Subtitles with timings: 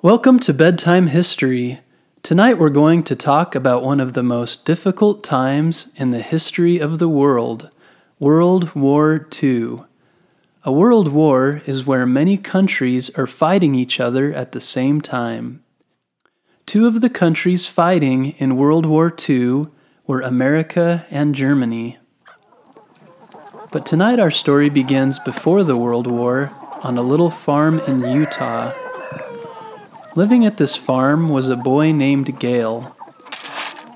[0.00, 1.80] Welcome to Bedtime History.
[2.22, 6.78] Tonight we're going to talk about one of the most difficult times in the history
[6.78, 7.68] of the world
[8.20, 9.80] World War II.
[10.62, 15.64] A world war is where many countries are fighting each other at the same time.
[16.64, 19.66] Two of the countries fighting in World War II
[20.06, 21.98] were America and Germany.
[23.72, 26.52] But tonight our story begins before the World War
[26.84, 28.72] on a little farm in Utah.
[30.18, 32.96] Living at this farm was a boy named Gail.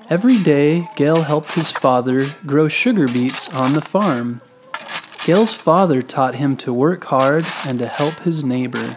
[0.09, 4.39] Every day, Gail helped his father grow sugar beets on the farm.
[5.25, 8.95] Gail's father taught him to work hard and to help his neighbor.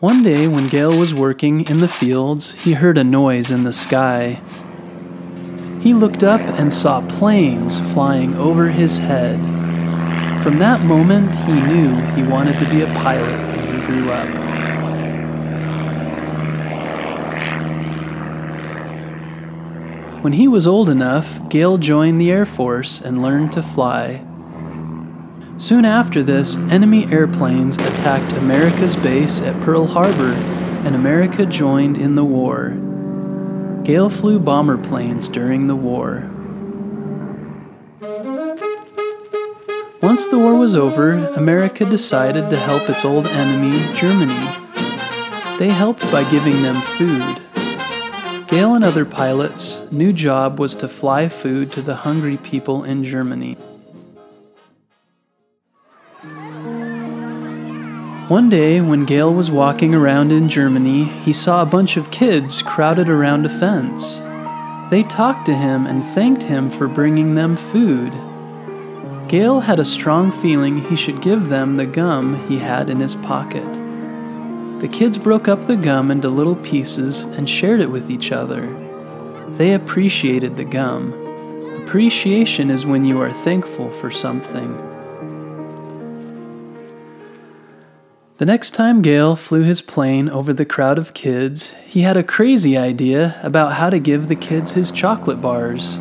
[0.00, 3.72] One day, when Gail was working in the fields, he heard a noise in the
[3.72, 4.42] sky.
[5.80, 9.40] He looked up and saw planes flying over his head.
[10.42, 13.51] From that moment, he knew he wanted to be a pilot
[13.92, 14.28] grew up.
[20.22, 24.24] When he was old enough, Gail joined the Air Force and learned to fly.
[25.58, 30.32] Soon after this, enemy airplanes attacked America's base at Pearl Harbor,
[30.84, 32.70] and America joined in the war.
[33.84, 36.31] Gail flew bomber planes during the war.
[40.02, 44.34] Once the war was over, America decided to help its old enemy, Germany.
[45.60, 47.40] They helped by giving them food.
[48.48, 53.04] Gail and other pilots' new job was to fly food to the hungry people in
[53.04, 53.54] Germany.
[58.26, 62.60] One day, when Gail was walking around in Germany, he saw a bunch of kids
[62.60, 64.16] crowded around a fence.
[64.90, 68.12] They talked to him and thanked him for bringing them food.
[69.32, 73.14] Gail had a strong feeling he should give them the gum he had in his
[73.14, 73.64] pocket.
[74.78, 78.68] The kids broke up the gum into little pieces and shared it with each other.
[79.56, 81.14] They appreciated the gum.
[81.82, 84.76] Appreciation is when you are thankful for something.
[88.36, 92.22] The next time Gail flew his plane over the crowd of kids, he had a
[92.22, 95.94] crazy idea about how to give the kids his chocolate bars.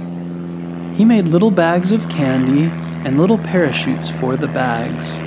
[0.98, 2.70] He made little bags of candy
[3.06, 5.18] and little parachutes for the bags.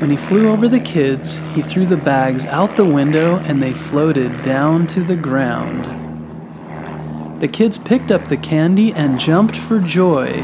[0.00, 3.72] When he flew over the kids, he threw the bags out the window and they
[3.72, 6.04] floated down to the ground.
[7.40, 10.42] The kids picked up the candy and jumped for joy.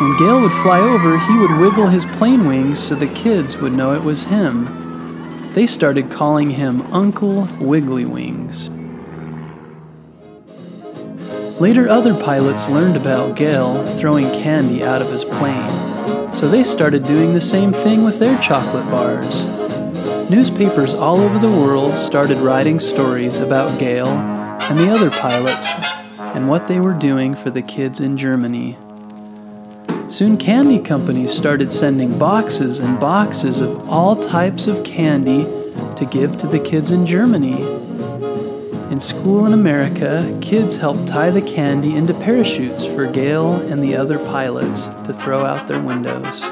[0.00, 3.72] When Gail would fly over, he would wiggle his plane wings so the kids would
[3.72, 5.52] know it was him.
[5.54, 8.70] They started calling him Uncle Wiggly Wings.
[11.60, 15.96] Later, other pilots learned about Gail throwing candy out of his plane
[16.36, 19.46] so they started doing the same thing with their chocolate bars.
[20.28, 25.66] Newspapers all over the world started writing stories about Gail and the other pilots
[26.18, 28.76] and what they were doing for the kids in Germany.
[30.10, 35.44] Soon, candy companies started sending boxes and boxes of all types of candy
[35.96, 37.85] to give to the kids in Germany.
[38.90, 43.96] In school in America, kids helped tie the candy into parachutes for Gail and the
[43.96, 46.44] other pilots to throw out their windows.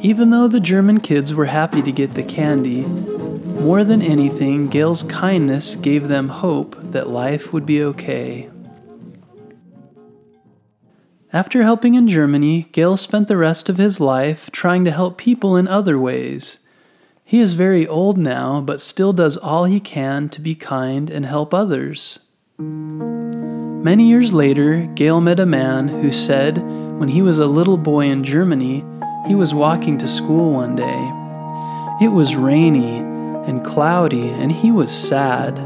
[0.00, 5.02] Even though the German kids were happy to get the candy, more than anything, Gail's
[5.02, 8.48] kindness gave them hope that life would be okay.
[11.34, 15.54] After helping in Germany, Gail spent the rest of his life trying to help people
[15.54, 16.60] in other ways
[17.28, 21.26] he is very old now, but still does all he can to be kind and
[21.26, 22.20] help others.
[22.58, 26.56] Many years later, Gail met a man who said
[26.98, 28.82] when he was a little boy in Germany,
[29.26, 31.12] he was walking to school one day.
[32.02, 35.56] It was rainy and cloudy, and he was sad.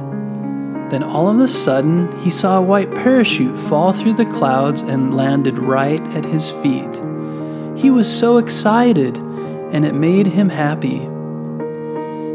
[0.91, 5.15] Then all of a sudden, he saw a white parachute fall through the clouds and
[5.15, 6.97] landed right at his feet.
[7.77, 11.09] He was so excited, and it made him happy.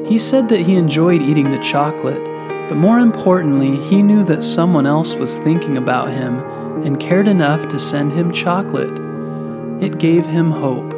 [0.08, 2.24] He said that he enjoyed eating the chocolate,
[2.70, 6.40] but more importantly, he knew that someone else was thinking about him
[6.86, 8.98] and cared enough to send him chocolate.
[9.84, 10.94] It gave him hope.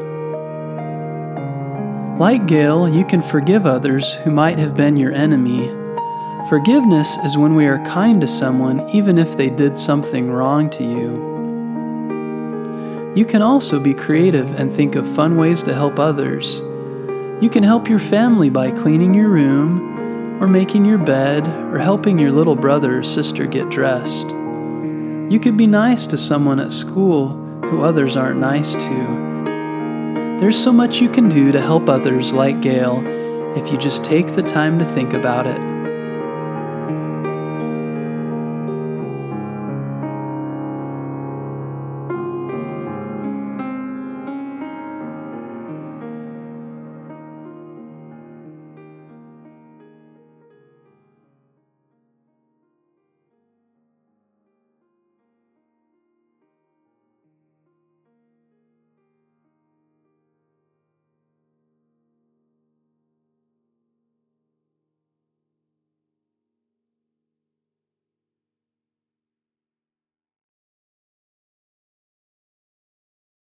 [2.20, 5.70] Like Gail, you can forgive others who might have been your enemy.
[6.48, 10.84] Forgiveness is when we are kind to someone even if they did something wrong to
[10.84, 11.28] you.
[13.16, 16.62] You can also be creative and think of fun ways to help others.
[17.42, 22.20] You can help your family by cleaning your room, or making your bed, or helping
[22.20, 24.30] your little brother or sister get dressed.
[24.30, 27.30] You could be nice to someone at school
[27.64, 30.38] who others aren't nice to.
[30.38, 33.02] There's so much you can do to help others like Gail
[33.56, 35.69] if you just take the time to think about it.